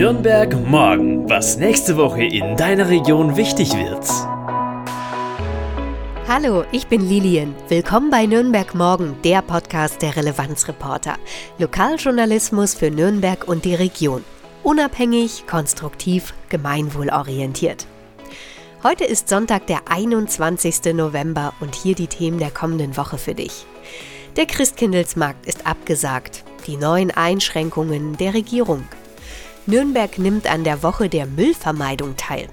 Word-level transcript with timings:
Nürnberg 0.00 0.56
morgen, 0.66 1.28
was 1.28 1.58
nächste 1.58 1.98
Woche 1.98 2.24
in 2.24 2.56
deiner 2.56 2.88
Region 2.88 3.36
wichtig 3.36 3.74
wird. 3.74 4.08
Hallo, 6.26 6.64
ich 6.72 6.86
bin 6.86 7.06
Lilian. 7.06 7.54
Willkommen 7.68 8.08
bei 8.08 8.24
Nürnberg 8.24 8.74
Morgen, 8.74 9.18
der 9.24 9.42
Podcast 9.42 10.00
der 10.00 10.16
Relevanzreporter. 10.16 11.18
Lokaljournalismus 11.58 12.72
für 12.72 12.90
Nürnberg 12.90 13.46
und 13.46 13.66
die 13.66 13.74
Region. 13.74 14.24
Unabhängig, 14.62 15.46
konstruktiv, 15.46 16.32
gemeinwohlorientiert. 16.48 17.86
Heute 18.82 19.04
ist 19.04 19.28
Sonntag, 19.28 19.66
der 19.66 19.80
21. 19.90 20.94
November 20.94 21.52
und 21.60 21.74
hier 21.74 21.94
die 21.94 22.06
Themen 22.06 22.38
der 22.38 22.50
kommenden 22.50 22.96
Woche 22.96 23.18
für 23.18 23.34
dich. 23.34 23.66
Der 24.36 24.46
Christkindlesmarkt 24.46 25.44
ist 25.44 25.66
abgesagt. 25.66 26.42
Die 26.66 26.78
neuen 26.78 27.10
Einschränkungen 27.10 28.16
der 28.16 28.32
Regierung. 28.32 28.82
Nürnberg 29.70 30.18
nimmt 30.18 30.48
an 30.48 30.64
der 30.64 30.82
Woche 30.82 31.08
der 31.08 31.26
Müllvermeidung 31.26 32.16
teil. 32.16 32.48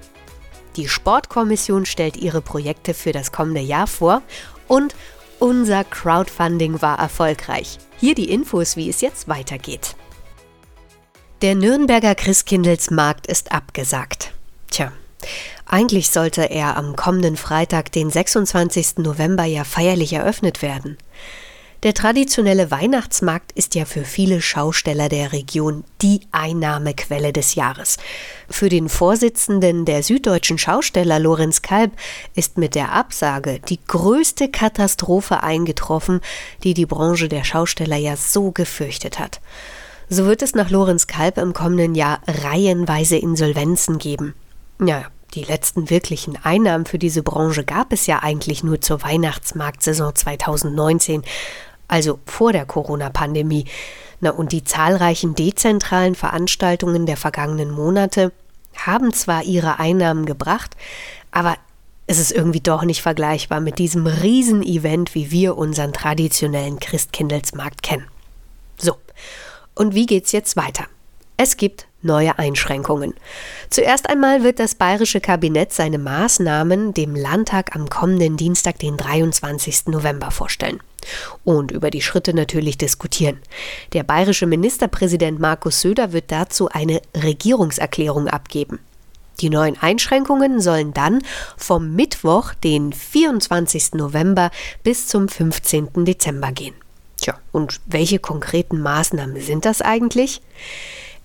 Die 0.76 0.88
Sportkommission 0.88 1.84
stellt 1.84 2.16
ihre 2.16 2.40
Projekte 2.40 2.94
für 2.94 3.10
das 3.10 3.32
kommende 3.32 3.60
Jahr 3.60 3.88
vor 3.88 4.22
und 4.68 4.94
unser 5.40 5.82
Crowdfunding 5.82 6.80
war 6.80 6.98
erfolgreich. 7.00 7.78
Hier 7.98 8.14
die 8.14 8.30
Infos, 8.30 8.76
wie 8.76 8.88
es 8.88 9.00
jetzt 9.00 9.26
weitergeht. 9.26 9.96
Der 11.42 11.56
Nürnberger 11.56 12.14
Christkindlesmarkt 12.14 13.26
ist 13.26 13.50
abgesagt. 13.50 14.32
Tja, 14.70 14.92
eigentlich 15.66 16.10
sollte 16.10 16.42
er 16.42 16.76
am 16.76 16.94
kommenden 16.94 17.36
Freitag, 17.36 17.90
den 17.90 18.10
26. 18.10 18.98
November, 18.98 19.44
ja 19.44 19.64
feierlich 19.64 20.12
eröffnet 20.12 20.62
werden. 20.62 20.96
Der 21.84 21.94
traditionelle 21.94 22.72
Weihnachtsmarkt 22.72 23.52
ist 23.52 23.76
ja 23.76 23.84
für 23.84 24.04
viele 24.04 24.42
Schausteller 24.42 25.08
der 25.08 25.32
Region 25.32 25.84
die 26.02 26.22
Einnahmequelle 26.32 27.32
des 27.32 27.54
Jahres. 27.54 27.98
Für 28.50 28.68
den 28.68 28.88
Vorsitzenden 28.88 29.84
der 29.84 30.02
süddeutschen 30.02 30.58
Schausteller 30.58 31.20
Lorenz 31.20 31.62
Kalb 31.62 31.92
ist 32.34 32.58
mit 32.58 32.74
der 32.74 32.90
Absage 32.90 33.60
die 33.68 33.78
größte 33.86 34.48
Katastrophe 34.48 35.44
eingetroffen, 35.44 36.20
die 36.64 36.74
die 36.74 36.86
Branche 36.86 37.28
der 37.28 37.44
Schausteller 37.44 37.96
ja 37.96 38.16
so 38.16 38.50
gefürchtet 38.50 39.20
hat. 39.20 39.40
So 40.08 40.26
wird 40.26 40.42
es 40.42 40.56
nach 40.56 40.70
Lorenz 40.70 41.06
Kalb 41.06 41.38
im 41.38 41.52
kommenden 41.52 41.94
Jahr 41.94 42.20
reihenweise 42.26 43.18
Insolvenzen 43.18 43.98
geben. 43.98 44.34
Ja, 44.84 45.04
die 45.34 45.44
letzten 45.44 45.90
wirklichen 45.90 46.36
Einnahmen 46.42 46.86
für 46.86 46.98
diese 46.98 47.22
Branche 47.22 47.64
gab 47.64 47.92
es 47.92 48.06
ja 48.06 48.20
eigentlich 48.22 48.62
nur 48.64 48.80
zur 48.80 49.02
Weihnachtsmarktsaison 49.02 50.14
2019 50.14 51.22
also 51.88 52.20
vor 52.26 52.52
der 52.52 52.66
Corona-Pandemie. 52.66 53.64
Na, 54.20 54.30
und 54.30 54.52
die 54.52 54.62
zahlreichen 54.62 55.34
dezentralen 55.34 56.14
Veranstaltungen 56.14 57.06
der 57.06 57.16
vergangenen 57.16 57.70
Monate 57.70 58.32
haben 58.76 59.12
zwar 59.12 59.42
ihre 59.42 59.80
Einnahmen 59.80 60.26
gebracht, 60.26 60.76
aber 61.30 61.56
es 62.06 62.18
ist 62.18 62.32
irgendwie 62.32 62.60
doch 62.60 62.84
nicht 62.84 63.02
vergleichbar 63.02 63.60
mit 63.60 63.78
diesem 63.78 64.06
Riesenevent, 64.06 65.14
wie 65.14 65.30
wir 65.30 65.58
unseren 65.58 65.92
traditionellen 65.92 66.78
Christkindlesmarkt 66.78 67.82
kennen. 67.82 68.06
So, 68.76 68.96
und 69.74 69.94
wie 69.94 70.06
geht's 70.06 70.32
jetzt 70.32 70.56
weiter? 70.56 70.84
Es 71.36 71.56
gibt 71.56 71.87
neue 72.02 72.38
Einschränkungen. 72.38 73.14
Zuerst 73.70 74.08
einmal 74.08 74.42
wird 74.42 74.60
das 74.60 74.74
bayerische 74.74 75.20
Kabinett 75.20 75.72
seine 75.72 75.98
Maßnahmen 75.98 76.94
dem 76.94 77.16
Landtag 77.16 77.74
am 77.74 77.88
kommenden 77.88 78.36
Dienstag, 78.36 78.78
den 78.78 78.96
23. 78.96 79.86
November, 79.86 80.30
vorstellen 80.30 80.80
und 81.44 81.70
über 81.70 81.90
die 81.90 82.02
Schritte 82.02 82.34
natürlich 82.34 82.78
diskutieren. 82.78 83.38
Der 83.92 84.02
bayerische 84.02 84.46
Ministerpräsident 84.46 85.38
Markus 85.38 85.80
Söder 85.80 86.12
wird 86.12 86.30
dazu 86.30 86.68
eine 86.68 87.00
Regierungserklärung 87.14 88.28
abgeben. 88.28 88.80
Die 89.40 89.50
neuen 89.50 89.80
Einschränkungen 89.80 90.60
sollen 90.60 90.92
dann 90.92 91.22
vom 91.56 91.94
Mittwoch, 91.94 92.54
den 92.54 92.92
24. 92.92 93.94
November 93.94 94.50
bis 94.82 95.06
zum 95.06 95.28
15. 95.28 96.04
Dezember 96.04 96.50
gehen. 96.50 96.74
Tja, 97.20 97.38
und 97.52 97.80
welche 97.86 98.18
konkreten 98.18 98.80
Maßnahmen 98.80 99.40
sind 99.40 99.64
das 99.64 99.80
eigentlich? 99.80 100.40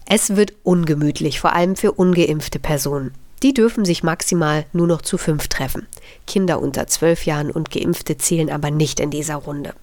Es 0.05 0.35
wird 0.35 0.53
ungemütlich, 0.63 1.39
vor 1.39 1.53
allem 1.53 1.75
für 1.75 1.93
ungeimpfte 1.93 2.59
Personen. 2.59 3.13
Die 3.41 3.53
dürfen 3.53 3.83
sich 3.83 4.03
maximal 4.03 4.65
nur 4.71 4.87
noch 4.87 5.01
zu 5.01 5.17
fünf 5.17 5.47
treffen. 5.49 5.87
Kinder 6.27 6.61
unter 6.61 6.87
zwölf 6.87 7.25
Jahren 7.25 7.51
und 7.51 7.71
Geimpfte 7.71 8.17
zählen 8.17 8.49
aber 8.49 8.71
nicht 8.71 8.99
in 8.99 9.11
dieser 9.11 9.35
Runde. 9.35 9.73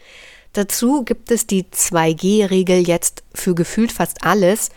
Dazu 0.53 1.05
gibt 1.05 1.31
es 1.31 1.47
die 1.47 1.65
2G-Regel 1.65 2.87
jetzt 2.87 3.23
für 3.35 3.55
gefühlt 3.55 3.93
fast 3.93 4.25
alles 4.25 4.71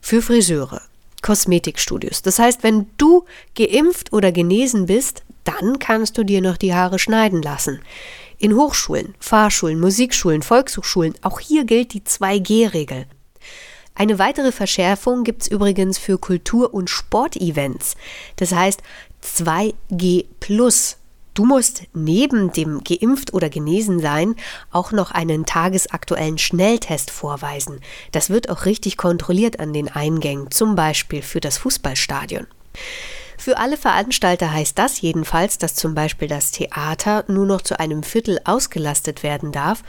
für 0.00 0.22
Friseure, 0.22 0.80
Kosmetikstudios. 1.20 2.22
Das 2.22 2.38
heißt, 2.38 2.62
wenn 2.62 2.86
du 2.96 3.24
geimpft 3.56 4.12
oder 4.12 4.32
genesen 4.32 4.86
bist, 4.86 5.24
dann 5.44 5.78
kannst 5.78 6.16
du 6.16 6.24
dir 6.24 6.40
noch 6.40 6.56
die 6.56 6.74
Haare 6.74 6.98
schneiden 6.98 7.42
lassen. 7.42 7.80
In 8.38 8.54
Hochschulen, 8.54 9.14
Fahrschulen, 9.18 9.80
Musikschulen, 9.80 10.42
Volkshochschulen, 10.42 11.14
auch 11.22 11.40
hier 11.40 11.64
gilt 11.64 11.92
die 11.92 12.02
2G-Regel. 12.02 13.06
Eine 13.98 14.20
weitere 14.20 14.52
Verschärfung 14.52 15.24
gibt 15.24 15.42
es 15.42 15.48
übrigens 15.48 15.98
für 15.98 16.18
Kultur- 16.18 16.72
und 16.72 16.88
Sportevents. 16.88 17.96
Das 18.36 18.52
heißt 18.52 18.80
2G 19.24 20.26
Du 21.34 21.44
musst 21.44 21.82
neben 21.94 22.52
dem 22.52 22.84
geimpft 22.84 23.34
oder 23.34 23.50
genesen 23.50 23.98
sein 23.98 24.36
auch 24.70 24.92
noch 24.92 25.10
einen 25.10 25.46
tagesaktuellen 25.46 26.38
Schnelltest 26.38 27.10
vorweisen. 27.10 27.80
Das 28.12 28.30
wird 28.30 28.50
auch 28.50 28.66
richtig 28.66 28.96
kontrolliert 28.96 29.58
an 29.58 29.72
den 29.72 29.88
Eingängen, 29.88 30.52
zum 30.52 30.76
Beispiel 30.76 31.22
für 31.22 31.40
das 31.40 31.58
Fußballstadion. 31.58 32.46
Für 33.36 33.58
alle 33.58 33.76
Veranstalter 33.76 34.52
heißt 34.52 34.78
das 34.78 35.00
jedenfalls, 35.00 35.58
dass 35.58 35.74
zum 35.74 35.96
Beispiel 35.96 36.28
das 36.28 36.52
Theater 36.52 37.24
nur 37.26 37.46
noch 37.46 37.62
zu 37.62 37.80
einem 37.80 38.04
Viertel 38.04 38.40
ausgelastet 38.44 39.24
werden 39.24 39.50
darf 39.50 39.82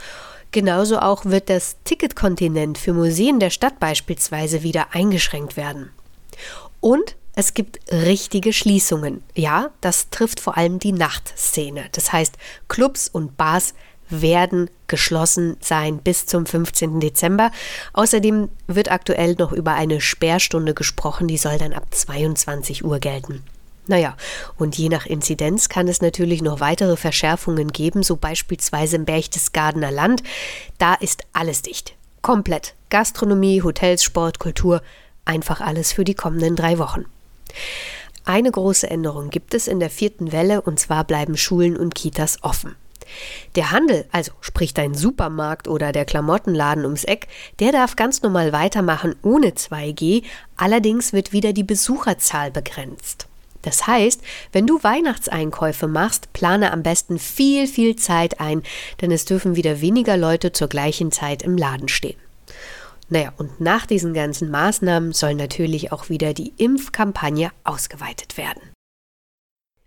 Genauso 0.52 0.98
auch 0.98 1.24
wird 1.24 1.48
das 1.48 1.76
Ticketkontinent 1.84 2.76
für 2.78 2.92
Museen 2.92 3.38
der 3.38 3.50
Stadt 3.50 3.78
beispielsweise 3.78 4.62
wieder 4.62 4.94
eingeschränkt 4.94 5.56
werden. 5.56 5.90
Und 6.80 7.16
es 7.36 7.54
gibt 7.54 7.78
richtige 7.92 8.52
Schließungen. 8.52 9.22
Ja, 9.36 9.70
das 9.80 10.10
trifft 10.10 10.40
vor 10.40 10.56
allem 10.56 10.78
die 10.78 10.92
Nachtszene. 10.92 11.84
Das 11.92 12.12
heißt, 12.12 12.34
Clubs 12.68 13.08
und 13.08 13.36
Bars 13.36 13.74
werden 14.08 14.68
geschlossen 14.88 15.56
sein 15.60 15.98
bis 15.98 16.26
zum 16.26 16.44
15. 16.44 16.98
Dezember. 16.98 17.52
Außerdem 17.92 18.48
wird 18.66 18.90
aktuell 18.90 19.36
noch 19.38 19.52
über 19.52 19.74
eine 19.74 20.00
Sperrstunde 20.00 20.74
gesprochen, 20.74 21.28
die 21.28 21.38
soll 21.38 21.58
dann 21.58 21.72
ab 21.72 21.86
22 21.90 22.84
Uhr 22.84 22.98
gelten. 22.98 23.44
Naja, 23.90 24.16
und 24.56 24.78
je 24.78 24.88
nach 24.88 25.04
Inzidenz 25.04 25.68
kann 25.68 25.88
es 25.88 26.00
natürlich 26.00 26.42
noch 26.42 26.60
weitere 26.60 26.96
Verschärfungen 26.96 27.72
geben, 27.72 28.04
so 28.04 28.14
beispielsweise 28.14 28.94
im 28.94 29.04
Berchtesgadener 29.04 29.90
Land. 29.90 30.22
Da 30.78 30.94
ist 30.94 31.24
alles 31.32 31.62
dicht. 31.62 31.96
Komplett. 32.22 32.74
Gastronomie, 32.90 33.64
Hotels, 33.64 34.04
Sport, 34.04 34.38
Kultur, 34.38 34.80
einfach 35.24 35.60
alles 35.60 35.92
für 35.92 36.04
die 36.04 36.14
kommenden 36.14 36.54
drei 36.54 36.78
Wochen. 36.78 37.06
Eine 38.24 38.52
große 38.52 38.88
Änderung 38.88 39.28
gibt 39.30 39.54
es 39.54 39.66
in 39.66 39.80
der 39.80 39.90
vierten 39.90 40.30
Welle, 40.30 40.60
und 40.60 40.78
zwar 40.78 41.02
bleiben 41.02 41.36
Schulen 41.36 41.76
und 41.76 41.96
Kitas 41.96 42.44
offen. 42.44 42.76
Der 43.56 43.72
Handel, 43.72 44.06
also 44.12 44.30
sprich 44.40 44.72
dein 44.72 44.94
Supermarkt 44.94 45.66
oder 45.66 45.90
der 45.90 46.04
Klamottenladen 46.04 46.84
ums 46.84 47.02
Eck, 47.02 47.26
der 47.58 47.72
darf 47.72 47.96
ganz 47.96 48.22
normal 48.22 48.52
weitermachen 48.52 49.16
ohne 49.22 49.48
2G, 49.48 50.22
allerdings 50.54 51.12
wird 51.12 51.32
wieder 51.32 51.52
die 51.52 51.64
Besucherzahl 51.64 52.52
begrenzt. 52.52 53.26
Das 53.62 53.86
heißt, 53.86 54.22
wenn 54.52 54.66
du 54.66 54.82
Weihnachtseinkäufe 54.82 55.86
machst, 55.86 56.32
plane 56.32 56.72
am 56.72 56.82
besten 56.82 57.18
viel, 57.18 57.66
viel 57.66 57.96
Zeit 57.96 58.40
ein, 58.40 58.62
denn 59.00 59.10
es 59.10 59.24
dürfen 59.24 59.56
wieder 59.56 59.80
weniger 59.80 60.16
Leute 60.16 60.52
zur 60.52 60.68
gleichen 60.68 61.12
Zeit 61.12 61.42
im 61.42 61.56
Laden 61.56 61.88
stehen. 61.88 62.18
Naja, 63.08 63.32
und 63.36 63.60
nach 63.60 63.86
diesen 63.86 64.14
ganzen 64.14 64.50
Maßnahmen 64.50 65.12
soll 65.12 65.34
natürlich 65.34 65.92
auch 65.92 66.08
wieder 66.08 66.32
die 66.32 66.52
Impfkampagne 66.56 67.50
ausgeweitet 67.64 68.36
werden. 68.36 68.62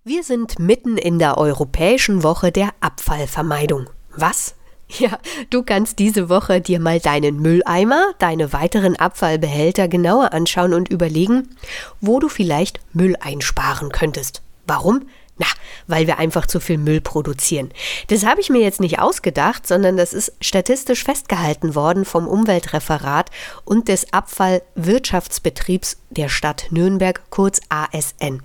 Wir 0.03 0.23
sind 0.23 0.59
mitten 0.59 0.97
in 0.97 1.17
der 1.17 1.37
Europäischen 1.37 2.23
Woche 2.23 2.51
der 2.51 2.71
Abfallvermeidung. 2.81 3.89
Was? 4.15 4.55
Ja, 4.99 5.17
du 5.49 5.63
kannst 5.63 5.97
diese 5.97 6.29
Woche 6.29 6.61
dir 6.61 6.79
mal 6.79 6.99
deinen 6.99 7.41
Mülleimer, 7.41 8.13
deine 8.19 8.53
weiteren 8.53 8.95
Abfallbehälter 8.95 9.87
genauer 9.87 10.33
anschauen 10.33 10.73
und 10.73 10.89
überlegen, 10.89 11.55
wo 11.99 12.19
du 12.19 12.29
vielleicht 12.29 12.79
Müll 12.93 13.15
einsparen 13.19 13.91
könntest. 13.91 14.41
Warum? 14.67 15.07
Na, 15.37 15.47
weil 15.87 16.05
wir 16.05 16.19
einfach 16.19 16.45
zu 16.45 16.59
viel 16.59 16.77
Müll 16.77 17.01
produzieren. 17.01 17.71
Das 18.07 18.23
habe 18.23 18.39
ich 18.39 18.51
mir 18.51 18.61
jetzt 18.61 18.79
nicht 18.79 18.99
ausgedacht, 18.99 19.65
sondern 19.65 19.97
das 19.97 20.13
ist 20.13 20.33
statistisch 20.41 21.03
festgehalten 21.03 21.73
worden 21.73 22.05
vom 22.05 22.27
Umweltreferat 22.27 23.31
und 23.65 23.87
des 23.87 24.13
Abfallwirtschaftsbetriebs 24.13 25.97
der 26.11 26.29
Stadt 26.29 26.67
Nürnberg, 26.69 27.23
kurz 27.31 27.61
ASN. 27.69 28.43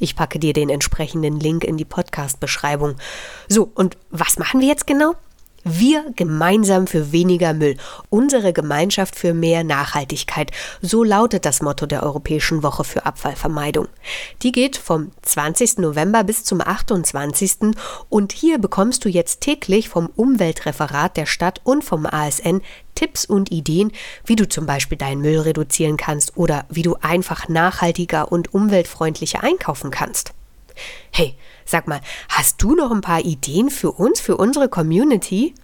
Ich 0.00 0.16
packe 0.16 0.40
dir 0.40 0.52
den 0.52 0.70
entsprechenden 0.70 1.38
Link 1.38 1.62
in 1.62 1.76
die 1.76 1.84
Podcast-Beschreibung. 1.84 2.96
So, 3.48 3.70
und 3.74 3.96
was 4.10 4.38
machen 4.38 4.60
wir 4.60 4.66
jetzt 4.66 4.88
genau? 4.88 5.14
Wir 5.66 6.04
gemeinsam 6.14 6.86
für 6.86 7.10
weniger 7.10 7.54
Müll. 7.54 7.78
Unsere 8.10 8.52
Gemeinschaft 8.52 9.16
für 9.16 9.32
mehr 9.32 9.64
Nachhaltigkeit. 9.64 10.50
So 10.82 11.02
lautet 11.02 11.46
das 11.46 11.62
Motto 11.62 11.86
der 11.86 12.02
Europäischen 12.02 12.62
Woche 12.62 12.84
für 12.84 13.06
Abfallvermeidung. 13.06 13.88
Die 14.42 14.52
geht 14.52 14.76
vom 14.76 15.12
20. 15.22 15.78
November 15.78 16.22
bis 16.22 16.44
zum 16.44 16.60
28. 16.60 17.74
Und 18.10 18.32
hier 18.32 18.58
bekommst 18.58 19.06
du 19.06 19.08
jetzt 19.08 19.40
täglich 19.40 19.88
vom 19.88 20.10
Umweltreferat 20.14 21.16
der 21.16 21.24
Stadt 21.24 21.62
und 21.64 21.82
vom 21.82 22.04
ASN 22.04 22.60
Tipps 22.94 23.24
und 23.24 23.50
Ideen, 23.50 23.90
wie 24.26 24.36
du 24.36 24.46
zum 24.46 24.66
Beispiel 24.66 24.98
deinen 24.98 25.22
Müll 25.22 25.40
reduzieren 25.40 25.96
kannst 25.96 26.36
oder 26.36 26.66
wie 26.68 26.82
du 26.82 26.96
einfach 27.00 27.48
nachhaltiger 27.48 28.30
und 28.30 28.52
umweltfreundlicher 28.52 29.42
einkaufen 29.42 29.90
kannst. 29.90 30.34
Hey, 31.10 31.36
sag 31.64 31.88
mal, 31.88 32.02
hast 32.28 32.62
du 32.62 32.74
noch 32.74 32.90
ein 32.90 33.00
paar 33.00 33.20
Ideen 33.20 33.70
für 33.70 33.92
uns, 33.92 34.20
für 34.20 34.36
unsere 34.36 34.68
Community? 34.68 35.54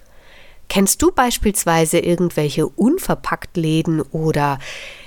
Kennst 0.68 1.02
du 1.02 1.10
beispielsweise 1.10 1.98
irgendwelche 1.98 2.68
Unverpacktläden 2.68 4.02
oder 4.02 4.60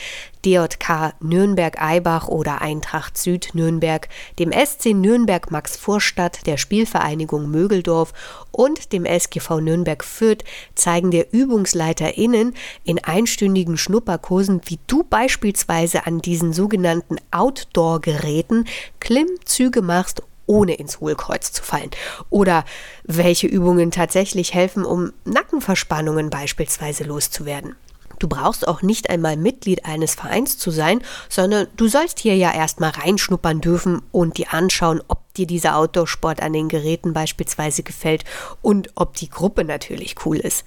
DJK 0.45 1.13
Nürnberg-Eibach 1.21 2.27
oder 2.27 2.61
Eintracht 2.61 3.17
Süd 3.17 3.49
Nürnberg, 3.53 4.07
dem 4.37 4.51
SC 4.51 4.93
Nürnberg 4.93 5.49
Max 5.49 5.75
Vorstadt, 5.75 6.45
der 6.45 6.57
Spielvereinigung 6.57 7.49
Mögeldorf 7.49 8.13
und 8.51 8.93
dem 8.93 9.05
SGV 9.05 9.59
Nürnberg 9.59 10.03
Fürth 10.03 10.43
zeigen 10.75 11.09
der 11.09 11.33
ÜbungsleiterInnen 11.33 12.53
in 12.83 13.03
einstündigen 13.03 13.77
Schnupperkursen, 13.77 14.61
wie 14.65 14.79
du 14.85 15.03
beispielsweise 15.03 16.05
an 16.05 16.19
diesen 16.19 16.53
sogenannten 16.53 17.17
Outdoor-Geräten 17.31 18.65
Klimmzüge 18.99 19.81
machst 19.81 20.21
ohne 20.45 20.75
ins 20.75 20.99
Hohlkreuz 20.99 21.51
zu 21.51 21.63
fallen. 21.63 21.91
Oder 22.29 22.65
welche 23.03 23.47
Übungen 23.47 23.91
tatsächlich 23.91 24.53
helfen, 24.53 24.85
um 24.85 25.13
Nackenverspannungen 25.25 26.29
beispielsweise 26.29 27.03
loszuwerden. 27.03 27.75
Du 28.19 28.27
brauchst 28.27 28.67
auch 28.67 28.81
nicht 28.81 29.09
einmal 29.09 29.35
Mitglied 29.37 29.85
eines 29.85 30.15
Vereins 30.15 30.57
zu 30.57 30.71
sein, 30.71 31.01
sondern 31.29 31.67
du 31.75 31.87
sollst 31.87 32.19
hier 32.19 32.35
ja 32.35 32.53
erstmal 32.53 32.91
reinschnuppern 32.91 33.61
dürfen 33.61 34.01
und 34.11 34.37
dir 34.37 34.53
anschauen, 34.53 35.01
ob 35.07 35.33
dir 35.33 35.47
dieser 35.47 35.75
Outdoor-Sport 35.75 36.41
an 36.41 36.53
den 36.53 36.69
Geräten 36.69 37.13
beispielsweise 37.13 37.83
gefällt 37.83 38.23
und 38.61 38.89
ob 38.95 39.15
die 39.17 39.29
Gruppe 39.29 39.65
natürlich 39.65 40.15
cool 40.25 40.37
ist. 40.37 40.63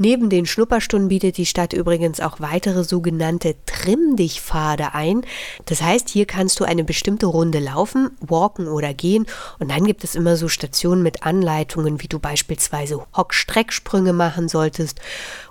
Neben 0.00 0.30
den 0.30 0.46
Schnupperstunden 0.46 1.08
bietet 1.08 1.38
die 1.38 1.46
Stadt 1.46 1.72
übrigens 1.72 2.20
auch 2.20 2.38
weitere 2.38 2.84
sogenannte 2.84 3.56
Trimm-dich-Pfade 3.66 4.94
ein. 4.94 5.22
Das 5.64 5.82
heißt, 5.82 6.08
hier 6.08 6.24
kannst 6.24 6.60
du 6.60 6.64
eine 6.64 6.84
bestimmte 6.84 7.26
Runde 7.26 7.58
laufen, 7.58 8.10
walken 8.20 8.68
oder 8.68 8.94
gehen 8.94 9.26
und 9.58 9.72
dann 9.72 9.84
gibt 9.84 10.04
es 10.04 10.14
immer 10.14 10.36
so 10.36 10.46
Stationen 10.46 11.02
mit 11.02 11.24
Anleitungen, 11.24 12.00
wie 12.00 12.06
du 12.06 12.20
beispielsweise 12.20 13.04
Hock-Strecksprünge 13.16 14.12
machen 14.12 14.48
solltest 14.48 15.00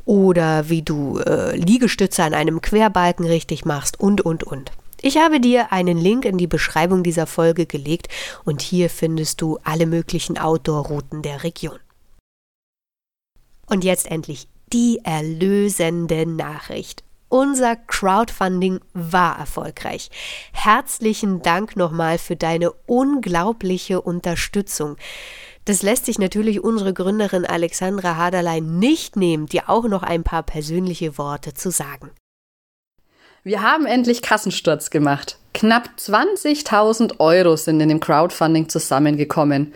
oder 0.05 0.69
wie 0.69 0.81
du 0.81 1.19
äh, 1.19 1.57
Liegestütze 1.57 2.23
an 2.23 2.33
einem 2.33 2.61
Querbalken 2.61 3.25
richtig 3.25 3.65
machst 3.65 3.99
und, 3.99 4.21
und, 4.21 4.45
und. 4.45 4.71
Ich 5.01 5.17
habe 5.17 5.41
dir 5.41 5.73
einen 5.73 5.97
Link 5.97 6.23
in 6.23 6.37
die 6.37 6.47
Beschreibung 6.47 7.03
dieser 7.03 7.27
Folge 7.27 7.65
gelegt 7.65 8.07
und 8.45 8.61
hier 8.61 8.89
findest 8.89 9.41
du 9.41 9.59
alle 9.63 9.85
möglichen 9.85 10.37
Outdoor-Routen 10.37 11.21
der 11.21 11.43
Region. 11.43 11.79
Und 13.67 13.83
jetzt 13.83 14.09
endlich 14.09 14.47
die 14.73 14.99
erlösende 15.03 16.25
Nachricht. 16.25 17.03
Unser 17.29 17.75
Crowdfunding 17.75 18.79
war 18.93 19.37
erfolgreich. 19.37 20.09
Herzlichen 20.53 21.41
Dank 21.41 21.75
nochmal 21.75 22.17
für 22.17 22.37
deine 22.37 22.71
unglaubliche 22.85 24.01
Unterstützung. 24.01 24.95
Das 25.65 25.83
lässt 25.83 26.05
sich 26.05 26.17
natürlich 26.19 26.63
unsere 26.63 26.93
Gründerin 26.93 27.45
Alexandra 27.45 28.15
Haderlein 28.15 28.79
nicht 28.79 29.17
nehmen, 29.17 29.47
dir 29.47 29.69
auch 29.69 29.83
noch 29.83 30.03
ein 30.03 30.23
paar 30.23 30.43
persönliche 30.43 31.17
Worte 31.17 31.53
zu 31.53 31.69
sagen. 31.69 32.11
Wir 33.43 33.61
haben 33.61 33.85
endlich 33.85 34.21
Kassensturz 34.21 34.89
gemacht. 34.89 35.37
Knapp 35.57 35.89
20.000 35.97 37.19
Euro 37.19 37.55
sind 37.55 37.81
in 37.81 37.89
dem 37.89 37.99
Crowdfunding 37.99 38.69
zusammengekommen. 38.69 39.73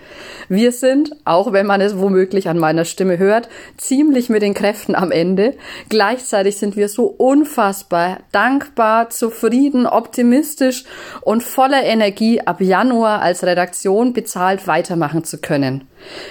Wir 0.48 0.72
sind, 0.72 1.16
auch 1.26 1.54
wenn 1.54 1.66
man 1.66 1.82
es 1.82 1.98
womöglich 1.98 2.48
an 2.50 2.60
meiner 2.60 2.86
Stimme 2.86 3.18
hört, 3.18 3.50
ziemlich 3.78 4.30
mit 4.30 4.44
den 4.44 4.54
Kräften 4.54 4.94
am 4.94 5.10
Ende. 5.10 5.56
Gleichzeitig 5.90 6.58
sind 6.58 6.76
wir 6.76 6.88
so 6.88 7.06
unfassbar 7.08 8.20
dankbar, 8.32 9.10
zufrieden, 9.10 9.88
optimistisch 9.88 10.84
und 11.22 11.42
voller 11.42 11.82
Energie, 11.82 12.42
ab 12.42 12.62
Januar 12.62 13.24
als 13.24 13.44
Redaktion 13.44 14.14
bezahlt 14.14 14.68
weitermachen 14.68 15.24
zu 15.24 15.40
können. 15.40 15.88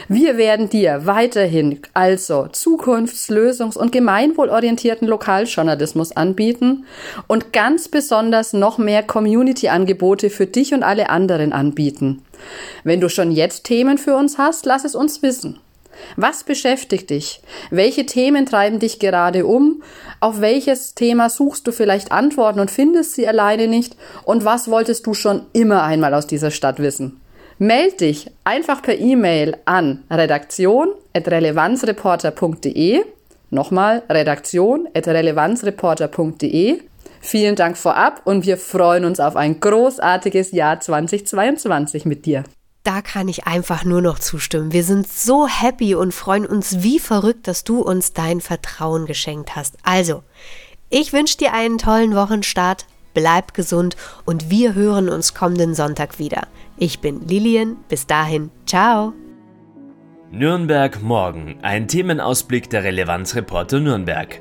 Wir 0.08 0.36
werden 0.36 0.68
dir 0.68 1.06
weiterhin 1.06 1.80
also 1.94 2.48
zukunfts-, 2.52 3.30
lösungs- 3.30 3.76
und 3.76 3.92
gemeinwohlorientierten 3.92 5.06
Lokaljournalismus 5.08 6.12
anbieten 6.12 6.84
und 7.26 7.52
ganz 7.52 7.88
besonders 7.88 8.52
noch 8.52 8.78
mehr 8.78 9.02
Community-Angebote 9.40 10.28
für 10.28 10.44
dich 10.46 10.74
und 10.74 10.82
alle 10.82 11.08
anderen 11.08 11.54
anbieten. 11.54 12.20
Wenn 12.84 13.00
du 13.00 13.08
schon 13.08 13.32
jetzt 13.32 13.64
Themen 13.64 13.96
für 13.96 14.14
uns 14.14 14.36
hast, 14.36 14.66
lass 14.66 14.84
es 14.84 14.94
uns 14.94 15.22
wissen. 15.22 15.58
Was 16.16 16.44
beschäftigt 16.44 17.08
dich? 17.10 17.40
Welche 17.70 18.06
Themen 18.06 18.46
treiben 18.46 18.78
dich 18.78 18.98
gerade 18.98 19.46
um? 19.46 19.82
Auf 20.20 20.42
welches 20.42 20.94
Thema 20.94 21.30
suchst 21.30 21.66
du 21.66 21.72
vielleicht 21.72 22.12
Antworten 22.12 22.60
und 22.60 22.70
findest 22.70 23.14
sie 23.14 23.26
alleine 23.26 23.66
nicht? 23.66 23.96
Und 24.24 24.44
was 24.44 24.70
wolltest 24.70 25.06
du 25.06 25.14
schon 25.14 25.46
immer 25.54 25.82
einmal 25.82 26.12
aus 26.12 26.26
dieser 26.26 26.50
Stadt 26.50 26.78
wissen? 26.78 27.18
Meld 27.58 28.02
dich 28.02 28.30
einfach 28.44 28.82
per 28.82 28.98
E-Mail 28.98 29.56
an 29.64 30.04
redaktion.relevanzreporter.de. 30.10 33.04
Nochmal 33.50 34.02
redaktion.relevanzreporter.de. 34.08 36.89
Vielen 37.20 37.54
Dank 37.54 37.76
vorab 37.76 38.22
und 38.24 38.46
wir 38.46 38.56
freuen 38.56 39.04
uns 39.04 39.20
auf 39.20 39.36
ein 39.36 39.60
großartiges 39.60 40.52
Jahr 40.52 40.80
2022 40.80 42.06
mit 42.06 42.24
dir. 42.24 42.44
Da 42.82 43.02
kann 43.02 43.28
ich 43.28 43.46
einfach 43.46 43.84
nur 43.84 44.00
noch 44.00 44.18
zustimmen. 44.18 44.72
Wir 44.72 44.84
sind 44.84 45.06
so 45.06 45.46
happy 45.46 45.94
und 45.94 46.14
freuen 46.14 46.46
uns 46.46 46.82
wie 46.82 46.98
verrückt, 46.98 47.46
dass 47.46 47.62
du 47.62 47.82
uns 47.82 48.14
dein 48.14 48.40
Vertrauen 48.40 49.04
geschenkt 49.04 49.54
hast. 49.54 49.76
Also, 49.82 50.22
ich 50.88 51.12
wünsche 51.12 51.36
dir 51.36 51.52
einen 51.52 51.76
tollen 51.76 52.14
Wochenstart, 52.16 52.86
bleib 53.12 53.52
gesund 53.52 53.96
und 54.24 54.48
wir 54.48 54.74
hören 54.74 55.10
uns 55.10 55.34
kommenden 55.34 55.74
Sonntag 55.74 56.18
wieder. 56.18 56.46
Ich 56.78 57.00
bin 57.00 57.28
Lilian, 57.28 57.76
bis 57.90 58.06
dahin, 58.06 58.50
ciao. 58.64 59.12
Nürnberg 60.32 61.02
morgen, 61.02 61.58
ein 61.60 61.86
Themenausblick 61.86 62.70
der 62.70 62.84
Relevanzreporter 62.84 63.80
Nürnberg. 63.80 64.40